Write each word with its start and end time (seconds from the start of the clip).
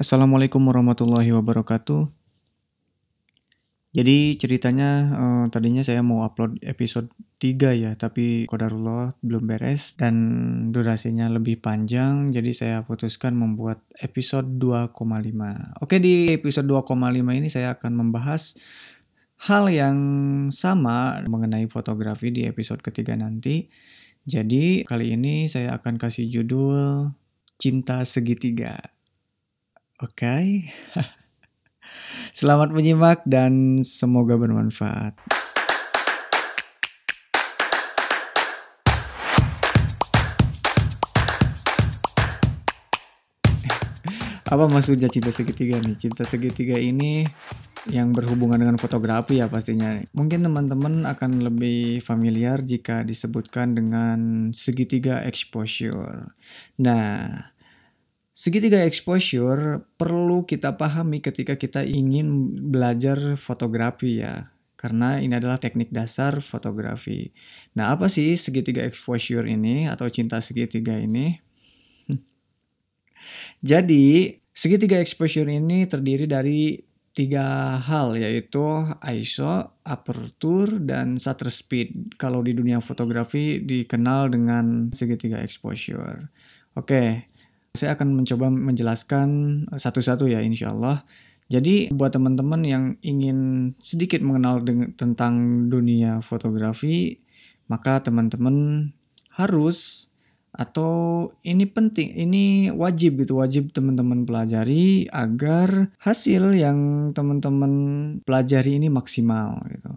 Assalamualaikum 0.00 0.64
warahmatullahi 0.64 1.28
wabarakatuh. 1.28 2.08
Jadi 3.92 4.40
ceritanya 4.40 5.12
uh, 5.12 5.44
tadinya 5.52 5.84
saya 5.84 6.00
mau 6.00 6.24
upload 6.24 6.56
episode 6.64 7.12
3 7.36 7.76
ya, 7.76 7.92
tapi 8.00 8.48
kodarullah 8.48 9.12
belum 9.20 9.44
beres 9.44 10.00
dan 10.00 10.16
durasinya 10.72 11.28
lebih 11.28 11.60
panjang, 11.60 12.32
jadi 12.32 12.48
saya 12.48 12.76
putuskan 12.88 13.36
membuat 13.36 13.84
episode 14.00 14.48
2,5. 14.56 15.84
Oke, 15.84 16.00
di 16.00 16.32
episode 16.32 16.64
2,5 16.64 17.20
ini 17.36 17.52
saya 17.52 17.76
akan 17.76 17.92
membahas 18.00 18.56
hal 19.52 19.68
yang 19.68 19.98
sama 20.48 21.20
mengenai 21.28 21.68
fotografi 21.68 22.32
di 22.32 22.48
episode 22.48 22.80
ketiga 22.80 23.20
nanti. 23.20 23.68
Jadi 24.24 24.80
kali 24.80 25.12
ini 25.12 25.44
saya 25.44 25.76
akan 25.76 26.00
kasih 26.00 26.24
judul 26.24 27.12
Cinta 27.60 28.00
Segitiga. 28.08 28.99
Oke. 30.00 30.64
Selamat 32.32 32.72
menyimak 32.72 33.20
dan 33.28 33.84
semoga 33.84 34.32
bermanfaat. 34.40 35.12
Apa 44.48 44.64
maksudnya 44.72 45.12
cinta 45.12 45.28
segitiga 45.28 45.76
nih? 45.84 46.00
Cinta 46.00 46.24
segitiga 46.24 46.80
ini 46.80 47.28
yang 47.92 48.16
berhubungan 48.16 48.56
dengan 48.56 48.80
fotografi 48.80 49.44
ya 49.44 49.52
pastinya. 49.52 50.00
Mungkin 50.16 50.48
teman-teman 50.48 51.04
akan 51.12 51.44
lebih 51.44 52.00
familiar 52.00 52.64
jika 52.64 53.04
disebutkan 53.04 53.76
dengan 53.76 54.48
segitiga 54.56 55.20
exposure. 55.28 56.32
Nah, 56.80 57.52
Segitiga 58.40 58.88
exposure 58.88 59.84
perlu 60.00 60.48
kita 60.48 60.72
pahami 60.80 61.20
ketika 61.20 61.60
kita 61.60 61.84
ingin 61.84 62.56
belajar 62.72 63.36
fotografi 63.36 64.24
ya. 64.24 64.48
Karena 64.80 65.20
ini 65.20 65.36
adalah 65.36 65.60
teknik 65.60 65.92
dasar 65.92 66.40
fotografi. 66.40 67.36
Nah, 67.76 67.92
apa 67.92 68.08
sih 68.08 68.40
segitiga 68.40 68.80
exposure 68.88 69.44
ini 69.44 69.92
atau 69.92 70.08
cinta 70.08 70.40
segitiga 70.40 70.96
ini? 70.96 71.36
Jadi, 73.60 74.32
segitiga 74.56 74.96
exposure 75.04 75.52
ini 75.52 75.84
terdiri 75.84 76.24
dari 76.24 76.80
tiga 77.12 77.76
hal 77.76 78.16
yaitu 78.16 78.64
ISO, 79.04 79.84
aperture, 79.84 80.80
dan 80.80 81.20
shutter 81.20 81.52
speed. 81.52 82.16
Kalau 82.16 82.40
di 82.40 82.56
dunia 82.56 82.80
fotografi 82.80 83.60
dikenal 83.60 84.32
dengan 84.32 84.88
segitiga 84.96 85.44
exposure. 85.44 86.32
Oke, 86.72 87.29
saya 87.74 87.94
akan 87.94 88.22
mencoba 88.22 88.50
menjelaskan 88.50 89.28
satu-satu 89.70 90.26
ya 90.26 90.42
insya 90.42 90.74
Allah. 90.74 91.06
Jadi 91.50 91.90
buat 91.90 92.14
teman-teman 92.14 92.62
yang 92.62 92.84
ingin 93.02 93.72
sedikit 93.82 94.22
mengenal 94.22 94.62
tentang 94.94 95.66
dunia 95.66 96.22
fotografi, 96.22 97.18
maka 97.66 97.98
teman-teman 97.98 98.86
harus 99.34 100.06
atau 100.50 101.26
ini 101.46 101.62
penting, 101.66 102.10
ini 102.10 102.74
wajib 102.74 103.22
gitu, 103.22 103.38
wajib 103.38 103.70
teman-teman 103.70 104.26
pelajari 104.26 105.06
agar 105.10 105.94
hasil 106.02 106.54
yang 106.58 107.10
teman-teman 107.14 107.72
pelajari 108.26 108.82
ini 108.82 108.90
maksimal 108.90 109.62
gitu. 109.70 109.94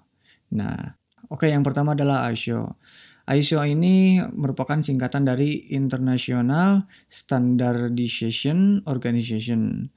Nah, 0.54 0.94
oke 1.30 1.46
okay, 1.46 1.50
yang 1.54 1.66
pertama 1.66 1.98
adalah 1.98 2.30
ISO. 2.30 2.78
ISO 3.24 3.64
ini 3.64 4.20
merupakan 4.36 4.84
singkatan 4.84 5.24
dari 5.24 5.72
International 5.72 6.84
Standardization 7.08 8.84
Organization. 8.84 9.88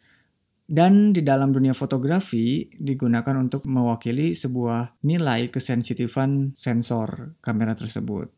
Dan 0.66 1.14
di 1.14 1.22
dalam 1.22 1.54
dunia 1.54 1.74
fotografi 1.74 2.66
digunakan 2.74 3.38
untuk 3.38 3.66
mewakili 3.70 4.34
sebuah 4.34 4.98
nilai 5.06 5.46
kesensitifan 5.50 6.54
sensor 6.58 7.38
kamera 7.38 7.78
tersebut. 7.78 8.30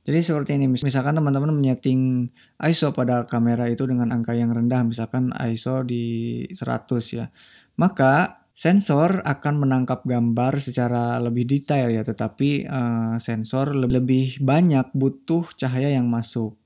Jadi 0.00 0.20
seperti 0.24 0.56
ini, 0.56 0.64
misalkan 0.72 1.12
teman-teman 1.12 1.52
menyeting 1.52 2.32
ISO 2.64 2.96
pada 2.96 3.28
kamera 3.28 3.68
itu 3.68 3.84
dengan 3.84 4.08
angka 4.08 4.32
yang 4.32 4.48
rendah, 4.48 4.80
misalkan 4.88 5.28
ISO 5.36 5.84
di 5.84 6.44
100 6.48 6.88
ya. 7.12 7.28
Maka 7.76 8.39
Sensor 8.60 9.24
akan 9.24 9.64
menangkap 9.64 10.04
gambar 10.04 10.60
secara 10.60 11.16
lebih 11.16 11.48
detail 11.48 11.88
ya, 11.88 12.04
tetapi 12.04 12.68
uh, 12.68 13.16
sensor 13.16 13.72
lebih 13.72 14.36
banyak 14.44 14.92
butuh 14.92 15.48
cahaya 15.56 15.96
yang 15.96 16.04
masuk. 16.12 16.60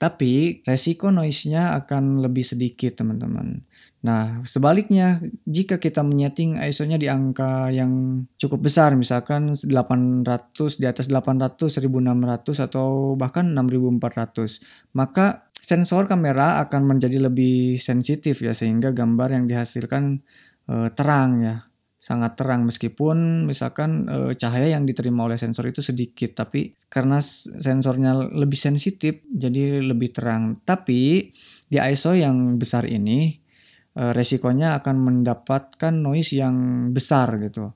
Tapi 0.00 0.64
resiko 0.64 1.12
noise-nya 1.12 1.76
akan 1.76 2.24
lebih 2.24 2.40
sedikit 2.40 2.96
teman-teman. 3.04 3.68
Nah, 4.00 4.40
sebaliknya 4.48 5.20
jika 5.44 5.76
kita 5.76 6.00
menyeting 6.00 6.56
ISO-nya 6.56 6.96
di 6.96 7.12
angka 7.12 7.68
yang 7.68 8.24
cukup 8.40 8.72
besar, 8.72 8.96
misalkan 8.96 9.52
800 9.52 10.80
di 10.80 10.88
atas 10.88 11.04
800, 11.12 11.68
1600 11.68 12.64
atau 12.64 13.12
bahkan 13.12 13.44
6400, 13.52 14.64
maka 14.96 15.44
sensor 15.52 16.08
kamera 16.08 16.64
akan 16.64 16.96
menjadi 16.96 17.28
lebih 17.28 17.76
sensitif 17.76 18.40
ya 18.40 18.56
sehingga 18.56 18.94
gambar 18.96 19.36
yang 19.36 19.44
dihasilkan 19.44 20.24
uh, 20.70 20.88
terang 20.94 21.30
ya. 21.42 21.56
Sangat 21.96 22.38
terang. 22.38 22.62
Meskipun 22.68 23.48
misalkan 23.50 24.06
e, 24.06 24.18
cahaya 24.38 24.78
yang 24.78 24.86
diterima 24.86 25.26
oleh 25.26 25.34
sensor 25.34 25.66
itu 25.66 25.82
sedikit 25.82 26.38
tapi 26.38 26.76
karena 26.86 27.18
sensornya 27.18 28.14
lebih 28.14 28.54
sensitif 28.54 29.26
jadi 29.26 29.82
lebih 29.82 30.14
terang. 30.14 30.54
Tapi 30.62 31.32
di 31.66 31.76
ISO 31.82 32.14
yang 32.14 32.62
besar 32.62 32.86
ini 32.86 33.34
e, 33.90 34.02
resikonya 34.14 34.78
akan 34.78 34.96
mendapatkan 35.02 35.94
noise 35.98 36.36
yang 36.36 36.88
besar 36.94 37.42
gitu. 37.42 37.74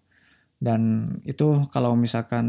Dan 0.61 1.11
itu 1.27 1.67
kalau 1.73 1.97
misalkan 1.99 2.47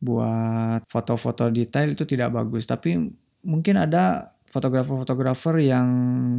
buat 0.00 0.86
foto-foto 0.86 1.50
detail 1.50 1.92
itu 1.92 2.08
tidak 2.08 2.32
bagus. 2.32 2.64
Tapi 2.64 2.96
mungkin 3.44 3.74
ada 3.76 4.35
fotografer-fotografer 4.46 5.58
yang 5.62 5.88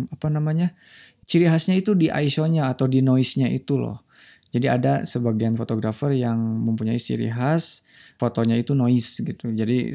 apa 0.08 0.28
namanya 0.32 0.74
ciri 1.28 1.52
khasnya 1.52 1.76
itu 1.78 1.94
di 1.94 2.08
ISO-nya 2.08 2.72
atau 2.72 2.88
di 2.88 3.04
noise-nya 3.04 3.52
itu 3.52 3.76
loh. 3.76 4.08
Jadi 4.48 4.68
ada 4.72 5.04
sebagian 5.04 5.60
fotografer 5.60 6.16
yang 6.16 6.40
mempunyai 6.40 6.96
ciri 6.96 7.28
khas 7.28 7.84
fotonya 8.16 8.56
itu 8.56 8.72
noise 8.74 9.22
gitu. 9.22 9.52
Jadi 9.52 9.92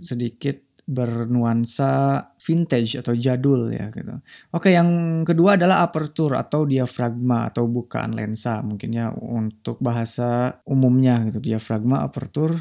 sedikit 0.00 0.56
bernuansa 0.90 2.18
vintage 2.42 2.98
atau 2.98 3.14
jadul 3.14 3.70
ya 3.70 3.94
gitu. 3.94 4.10
Oke, 4.50 4.74
yang 4.74 5.22
kedua 5.22 5.54
adalah 5.54 5.86
aperture 5.86 6.34
atau 6.34 6.66
diafragma 6.66 7.46
atau 7.46 7.70
bukaan 7.70 8.18
lensa 8.18 8.58
mungkin 8.66 8.90
ya 8.90 9.14
untuk 9.14 9.78
bahasa 9.78 10.58
umumnya 10.66 11.22
gitu. 11.30 11.38
Diafragma, 11.38 12.02
aperture 12.02 12.58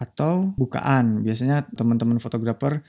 atau 0.00 0.56
bukaan. 0.56 1.20
Biasanya 1.20 1.68
teman-teman 1.76 2.16
fotografer 2.16 2.80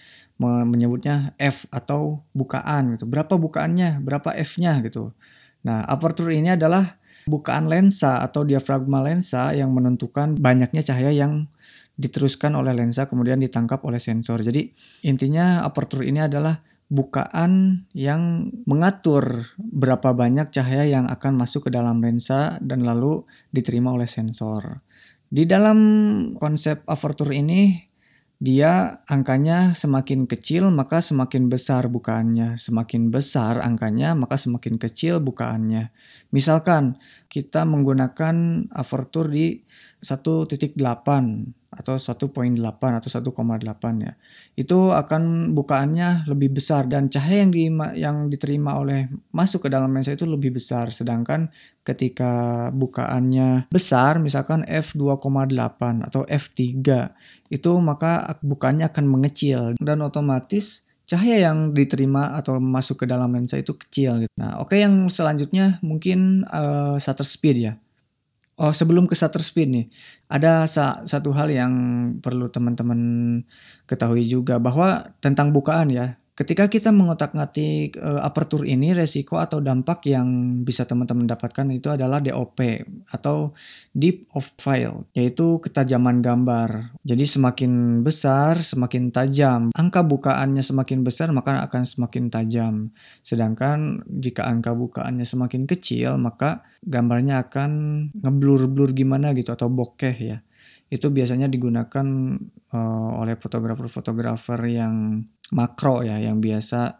menyebutnya 0.42 1.36
F 1.38 1.68
atau 1.70 2.24
bukaan 2.32 2.96
gitu. 2.96 3.06
Berapa 3.06 3.36
bukaannya? 3.36 4.00
Berapa 4.00 4.32
F-nya 4.40 4.80
gitu. 4.82 5.12
Nah, 5.68 5.84
aperture 5.86 6.34
ini 6.34 6.56
adalah 6.56 6.98
bukaan 7.30 7.70
lensa 7.70 8.24
atau 8.26 8.42
diafragma 8.42 9.04
lensa 9.04 9.54
yang 9.54 9.76
menentukan 9.76 10.40
banyaknya 10.40 10.82
cahaya 10.82 11.14
yang 11.14 11.46
diteruskan 12.00 12.58
oleh 12.58 12.74
lensa 12.74 13.06
kemudian 13.06 13.38
ditangkap 13.38 13.84
oleh 13.86 14.02
sensor. 14.02 14.42
Jadi 14.42 14.74
intinya 15.06 15.62
aperture 15.62 16.08
ini 16.08 16.24
adalah 16.24 16.58
bukaan 16.92 17.86
yang 17.96 18.52
mengatur 18.68 19.48
berapa 19.56 20.12
banyak 20.12 20.50
cahaya 20.50 20.90
yang 20.90 21.06
akan 21.08 21.38
masuk 21.40 21.70
ke 21.70 21.72
dalam 21.72 22.02
lensa 22.02 22.58
dan 22.60 22.82
lalu 22.82 23.24
diterima 23.54 23.94
oleh 23.94 24.10
sensor. 24.10 24.82
Di 25.31 25.47
dalam 25.47 25.80
konsep 26.36 26.84
aperture 26.92 27.31
ini 27.31 27.88
dia 28.42 29.00
angkanya 29.08 29.72
semakin 29.72 30.28
kecil 30.28 30.75
maka 30.75 31.00
semakin 31.00 31.47
besar 31.47 31.88
bukaannya. 31.88 32.59
Semakin 32.59 33.16
besar 33.16 33.64
angkanya 33.64 34.12
maka 34.12 34.36
semakin 34.36 34.75
kecil 34.75 35.24
bukaannya. 35.24 35.95
Misalkan 36.36 37.00
kita 37.31 37.63
menggunakan 37.63 38.68
aperture 38.75 39.31
di 39.31 39.56
1.8 40.04 40.75
atau 41.72 41.95
1.8 41.95 42.60
atau 42.60 43.07
1,8 43.07 44.04
ya. 44.04 44.13
Itu 44.60 44.92
akan 44.92 45.56
bukaannya 45.56 46.28
lebih 46.28 46.60
besar 46.60 46.92
dan 46.92 47.07
cahaya 47.07 47.48
yang 47.48 47.51
di, 47.56 47.72
yang 47.95 48.18
diterima 48.28 48.75
oleh 48.75 49.07
masuk 49.31 49.63
ke 49.63 49.69
dalam 49.72 49.95
lensa 49.95 50.12
itu 50.12 50.28
lebih 50.28 50.51
besar 50.60 50.92
sedangkan 50.92 51.48
ketika 51.88 52.68
bukaannya 52.75 53.72
besar 53.72 54.19
misalkan 54.19 54.68
f2,8 54.68 56.12
atau 56.12 56.28
f3 56.28 56.83
itu 57.48 57.72
maka 57.80 58.36
bukaannya 58.44 58.92
akan 58.92 59.06
mengecil 59.07 59.80
dan 59.80 60.04
otomatis 60.04 60.91
cahaya 61.09 61.51
yang 61.51 61.75
diterima 61.75 62.38
atau 62.38 62.62
masuk 62.62 63.03
ke 63.03 63.06
dalam 63.09 63.33
lensa 63.33 63.59
itu 63.59 63.75
kecil 63.75 64.24
gitu. 64.24 64.33
Nah, 64.39 64.62
oke 64.62 64.71
okay, 64.71 64.86
yang 64.86 65.09
selanjutnya 65.12 65.81
mungkin 65.83 66.48
uh, 66.48 66.95
shutter 67.01 67.27
speed 67.27 67.57
ya. 67.59 67.74
Oh, 68.62 68.69
sebelum 68.69 69.09
ke 69.09 69.18
shutter 69.18 69.42
speed 69.42 69.74
nih, 69.74 69.86
ada 70.30 70.69
sa 70.69 71.01
satu 71.01 71.33
hal 71.33 71.50
yang 71.50 71.74
perlu 72.21 72.45
teman-teman 72.45 73.42
ketahui 73.89 74.21
juga 74.21 74.62
bahwa 74.62 75.18
tentang 75.18 75.50
bukaan 75.50 75.89
ya. 75.89 76.20
Ketika 76.31 76.72
kita 76.72 76.95
mengotak-ngatik 76.95 78.00
uh, 78.00 78.24
aperture 78.24 78.63
ini, 78.63 78.95
resiko 78.95 79.36
atau 79.36 79.60
dampak 79.60 80.07
yang 80.07 80.62
bisa 80.63 80.88
teman-teman 80.88 81.28
dapatkan 81.28 81.68
itu 81.75 81.92
adalah 81.92 82.24
DOP 82.24 82.56
atau 83.12 83.51
deep 83.92 84.31
of 84.31 84.48
file, 84.56 85.12
yaitu 85.12 85.60
ketajaman 85.60 86.24
gambar. 86.24 86.95
Jadi 87.04 87.28
semakin 87.28 88.01
besar, 88.07 88.56
semakin 88.63 89.12
tajam. 89.12 89.75
Angka 89.75 90.07
bukaannya 90.07 90.63
semakin 90.63 91.04
besar, 91.04 91.36
maka 91.36 91.68
akan 91.68 91.83
semakin 91.83 92.31
tajam. 92.31 92.95
Sedangkan 93.28 94.07
jika 94.07 94.48
angka 94.48 94.72
bukaannya 94.72 95.28
semakin 95.28 95.68
kecil, 95.68 96.16
maka 96.16 96.63
gambarnya 96.80 97.44
akan 97.44 97.72
ngeblur-blur 98.16 98.95
gimana 98.95 99.36
gitu 99.36 99.51
atau 99.51 99.68
bokeh 99.68 100.16
ya 100.16 100.39
itu 100.92 101.07
biasanya 101.07 101.48
digunakan 101.48 102.04
uh, 102.75 103.12
oleh 103.24 103.39
fotografer-fotografer 103.39 104.60
yang 104.68 105.24
makro 105.51 106.01
ya 106.01 106.18
yang 106.18 106.39
biasa 106.39 107.00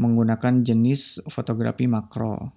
menggunakan 0.00 0.64
jenis 0.64 1.22
fotografi 1.28 1.86
makro. 1.86 2.56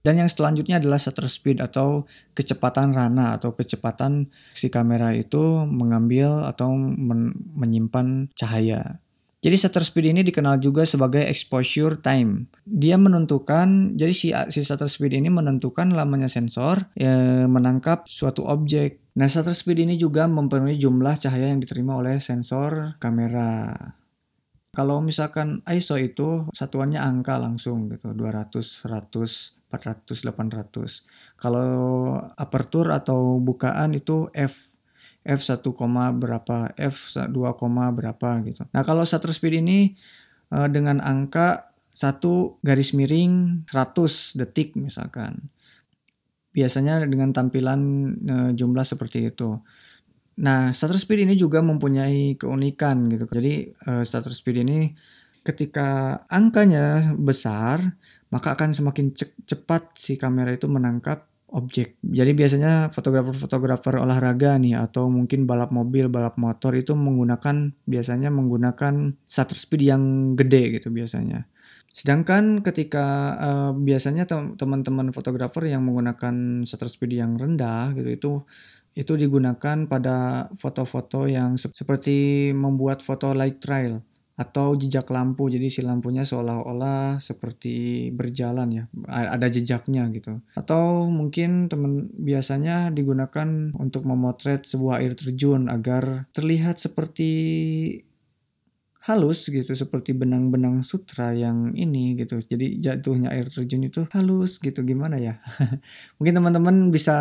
Dan 0.00 0.16
yang 0.16 0.32
selanjutnya 0.32 0.80
adalah 0.80 0.96
shutter 0.96 1.28
speed 1.28 1.60
atau 1.60 2.08
kecepatan 2.32 2.96
rana 2.96 3.36
atau 3.36 3.52
kecepatan 3.52 4.32
si 4.56 4.72
kamera 4.72 5.12
itu 5.12 5.68
mengambil 5.68 6.48
atau 6.48 6.72
men 6.72 7.36
menyimpan 7.52 8.32
cahaya. 8.32 8.96
Jadi 9.40 9.56
shutter 9.56 9.80
speed 9.80 10.12
ini 10.12 10.20
dikenal 10.20 10.60
juga 10.60 10.84
sebagai 10.84 11.24
exposure 11.24 11.96
time. 12.00 12.48
Dia 12.64 13.00
menentukan, 13.00 13.96
jadi 13.96 14.12
si, 14.12 14.36
si 14.52 14.60
shutter 14.60 14.88
speed 14.88 15.16
ini 15.16 15.32
menentukan 15.32 15.96
lamanya 15.96 16.28
sensor 16.28 16.92
ya, 16.92 17.44
menangkap 17.48 18.04
suatu 18.04 18.44
objek. 18.44 19.00
Nah 19.16 19.28
shutter 19.28 19.56
speed 19.56 19.84
ini 19.84 19.96
juga 19.96 20.28
mempenuhi 20.28 20.76
jumlah 20.76 21.16
cahaya 21.16 21.52
yang 21.52 21.60
diterima 21.60 21.96
oleh 21.96 22.20
sensor 22.20 23.00
kamera. 23.00 23.76
Kalau 24.70 25.02
misalkan 25.02 25.66
ISO 25.66 25.98
itu 25.98 26.46
satuannya 26.54 27.02
angka 27.02 27.42
langsung 27.42 27.90
gitu, 27.90 28.14
200, 28.14 28.86
100, 28.86 29.58
400, 29.66 30.22
800. 30.30 31.02
Kalau 31.34 31.70
aperture 32.38 32.94
atau 32.94 33.42
bukaan 33.42 33.98
itu 33.98 34.30
F 34.30 34.70
F 35.26 35.40
1, 35.44 35.60
berapa, 36.16 36.72
F 36.80 36.96
2, 37.18 37.28
berapa 37.92 38.28
gitu. 38.46 38.62
Nah, 38.72 38.82
kalau 38.86 39.04
shutter 39.04 39.34
speed 39.34 39.60
ini 39.60 39.92
eh, 40.54 40.68
dengan 40.72 41.02
angka 41.04 41.70
satu 41.92 42.56
garis 42.64 42.96
miring 42.96 43.66
100 43.68 44.38
detik 44.40 44.78
misalkan. 44.80 45.50
Biasanya 46.56 47.04
dengan 47.04 47.36
tampilan 47.36 47.80
eh, 48.24 48.50
jumlah 48.56 48.86
seperti 48.86 49.28
itu. 49.28 49.60
Nah, 50.38 50.70
shutter 50.70 50.96
speed 50.96 51.26
ini 51.26 51.34
juga 51.34 51.58
mempunyai 51.60 52.38
keunikan 52.38 53.10
gitu. 53.10 53.26
Jadi 53.26 53.74
uh, 53.90 54.06
shutter 54.06 54.30
speed 54.30 54.62
ini 54.62 54.94
ketika 55.42 56.22
angkanya 56.30 57.16
besar, 57.18 57.98
maka 58.30 58.54
akan 58.54 58.70
semakin 58.70 59.10
cepat 59.48 59.90
si 59.98 60.14
kamera 60.14 60.54
itu 60.54 60.70
menangkap 60.70 61.26
objek. 61.50 61.98
Jadi 62.00 62.30
biasanya 62.30 62.94
fotografer-fotografer 62.94 63.98
olahraga 63.98 64.54
nih 64.56 64.78
atau 64.78 65.10
mungkin 65.10 65.50
balap 65.50 65.74
mobil, 65.74 66.06
balap 66.06 66.38
motor 66.38 66.78
itu 66.78 66.94
menggunakan 66.94 67.74
biasanya 67.90 68.30
menggunakan 68.30 69.18
shutter 69.26 69.58
speed 69.58 69.82
yang 69.90 70.02
gede 70.38 70.78
gitu 70.78 70.94
biasanya. 70.94 71.50
Sedangkan 71.90 72.62
ketika 72.62 73.34
uh, 73.34 73.72
biasanya 73.74 74.22
teman-teman 74.54 75.10
fotografer 75.10 75.66
yang 75.66 75.82
menggunakan 75.82 76.62
shutter 76.62 76.86
speed 76.86 77.18
yang 77.18 77.34
rendah 77.34 77.90
gitu 77.98 78.10
itu 78.14 78.32
itu 78.98 79.14
digunakan 79.14 79.86
pada 79.86 80.50
foto-foto 80.58 81.30
yang 81.30 81.54
seperti 81.54 82.50
membuat 82.50 83.06
foto 83.06 83.30
light 83.30 83.62
trail 83.62 84.02
atau 84.40 84.72
jejak 84.72 85.04
lampu. 85.12 85.52
Jadi 85.52 85.68
si 85.68 85.80
lampunya 85.84 86.24
seolah-olah 86.24 87.20
seperti 87.20 88.08
berjalan 88.16 88.68
ya, 88.72 88.84
ada 89.12 89.52
jejaknya 89.52 90.08
gitu. 90.16 90.40
Atau 90.56 91.12
mungkin 91.12 91.68
teman 91.68 92.08
biasanya 92.16 92.88
digunakan 92.88 93.76
untuk 93.76 94.08
memotret 94.08 94.64
sebuah 94.64 95.04
air 95.04 95.12
terjun 95.12 95.68
agar 95.68 96.26
terlihat 96.32 96.80
seperti 96.80 97.30
halus 99.00 99.48
gitu 99.48 99.72
seperti 99.72 100.12
benang-benang 100.12 100.84
sutra 100.84 101.32
yang 101.32 101.72
ini 101.72 102.20
gitu 102.20 102.36
jadi 102.36 102.76
jatuhnya 102.76 103.32
air 103.32 103.48
terjun 103.48 103.88
itu 103.88 104.04
halus 104.12 104.60
gitu 104.60 104.84
gimana 104.84 105.16
ya 105.16 105.40
mungkin 106.20 106.36
teman-teman 106.36 106.92
bisa 106.92 107.16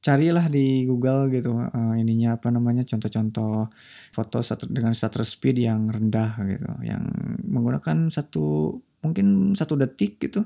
carilah 0.00 0.48
di 0.48 0.88
Google 0.88 1.28
gitu 1.28 1.52
uh, 1.52 1.94
ininya 1.94 2.40
apa 2.40 2.48
namanya 2.48 2.80
contoh-contoh 2.88 3.68
foto 4.16 4.38
satu 4.40 4.64
dengan 4.72 4.96
shutter 4.96 5.20
speed 5.28 5.60
yang 5.60 5.92
rendah 5.92 6.40
gitu 6.48 6.72
yang 6.80 7.04
menggunakan 7.44 8.08
satu 8.08 8.80
mungkin 9.04 9.52
satu 9.56 9.76
detik 9.76 10.20
gitu. 10.20 10.44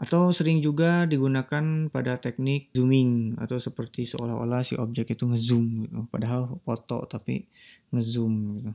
Atau 0.00 0.32
sering 0.32 0.64
juga 0.64 1.04
digunakan 1.04 1.92
pada 1.92 2.16
teknik 2.16 2.72
zooming 2.72 3.36
atau 3.36 3.60
seperti 3.60 4.08
seolah-olah 4.08 4.64
si 4.64 4.72
objek 4.80 5.12
itu 5.12 5.28
ngezoom 5.28 5.84
gitu. 5.84 5.98
Padahal 6.08 6.56
foto 6.64 7.04
tapi 7.04 7.44
ngezoom 7.92 8.34
gitu. 8.56 8.72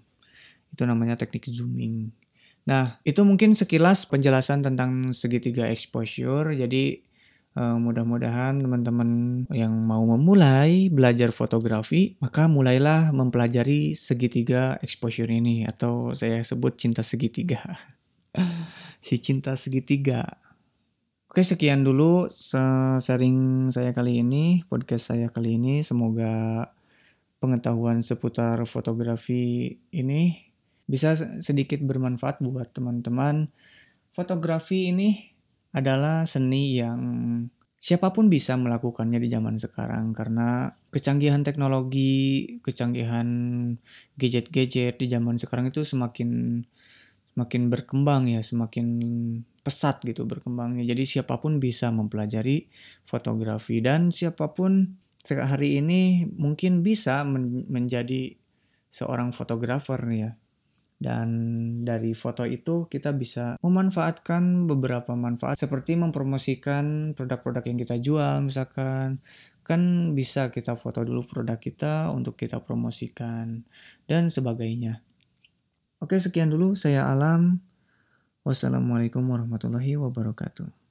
Itu 0.70 0.82
namanya 0.86 1.18
teknik 1.18 1.50
zooming. 1.50 2.14
Nah 2.70 3.02
itu 3.02 3.26
mungkin 3.26 3.58
sekilas 3.58 4.06
penjelasan 4.06 4.62
tentang 4.62 5.18
segitiga 5.18 5.66
exposure. 5.66 6.54
Jadi 6.54 7.02
Uh, 7.56 7.80
mudah-mudahan 7.80 8.60
teman-teman 8.60 9.10
yang 9.48 9.72
mau 9.72 10.04
memulai 10.04 10.92
belajar 10.92 11.32
fotografi, 11.32 12.20
maka 12.20 12.52
mulailah 12.52 13.16
mempelajari 13.16 13.96
segitiga 13.96 14.76
exposure 14.84 15.32
ini 15.32 15.64
atau 15.64 16.12
saya 16.12 16.44
sebut 16.44 16.76
cinta 16.76 17.00
segitiga. 17.00 17.64
si 19.06 19.24
cinta 19.24 19.56
segitiga. 19.56 20.28
Oke, 21.32 21.48
sekian 21.48 21.84
dulu 21.84 22.32
sharing 23.00 23.68
saya 23.72 23.92
kali 23.92 24.20
ini, 24.24 24.64
podcast 24.68 25.16
saya 25.16 25.32
kali 25.32 25.56
ini. 25.56 25.80
Semoga 25.80 26.68
pengetahuan 27.44 28.00
seputar 28.00 28.64
fotografi 28.68 29.80
ini 29.92 30.52
bisa 30.88 31.16
sedikit 31.44 31.84
bermanfaat 31.84 32.40
buat 32.40 32.72
teman-teman. 32.72 33.52
Fotografi 34.16 34.96
ini 34.96 35.35
adalah 35.76 36.24
seni 36.24 36.80
yang 36.80 37.02
siapa 37.76 38.16
pun 38.16 38.32
bisa 38.32 38.56
melakukannya 38.56 39.20
di 39.20 39.28
zaman 39.28 39.60
sekarang 39.60 40.16
karena 40.16 40.72
kecanggihan 40.90 41.44
teknologi, 41.44 42.56
kecanggihan 42.64 43.28
gadget-gadget 44.16 44.96
di 44.96 45.06
zaman 45.12 45.36
sekarang 45.36 45.68
itu 45.70 45.84
semakin 45.84 46.64
semakin 47.36 47.68
berkembang 47.68 48.32
ya, 48.32 48.40
semakin 48.40 48.88
pesat 49.60 50.00
gitu 50.08 50.24
berkembangnya. 50.24 50.88
Jadi 50.88 51.04
siapa 51.04 51.36
pun 51.44 51.60
bisa 51.60 51.92
mempelajari 51.92 52.72
fotografi 53.04 53.84
dan 53.84 54.16
siapa 54.16 54.56
pun 54.56 54.96
hari 55.28 55.84
ini 55.84 56.30
mungkin 56.40 56.80
bisa 56.86 57.28
men 57.28 57.68
menjadi 57.68 58.40
seorang 58.88 59.36
fotografer 59.36 60.00
ya 60.16 60.32
dan 60.96 61.28
dari 61.84 62.16
foto 62.16 62.48
itu 62.48 62.88
kita 62.88 63.12
bisa 63.12 63.60
memanfaatkan 63.60 64.64
beberapa 64.64 65.12
manfaat 65.14 65.60
seperti 65.60 66.00
mempromosikan 66.00 67.12
produk-produk 67.12 67.64
yang 67.68 67.78
kita 67.80 67.96
jual 68.00 68.48
misalkan 68.48 69.20
kan 69.66 70.14
bisa 70.14 70.54
kita 70.54 70.78
foto 70.78 71.02
dulu 71.02 71.26
produk 71.26 71.58
kita 71.58 72.14
untuk 72.14 72.38
kita 72.38 72.62
promosikan 72.62 73.66
dan 74.06 74.30
sebagainya. 74.30 75.02
Oke 75.98 76.22
sekian 76.22 76.54
dulu 76.54 76.78
saya 76.78 77.10
Alam. 77.10 77.66
Wassalamualaikum 78.46 79.26
warahmatullahi 79.26 79.98
wabarakatuh. 79.98 80.85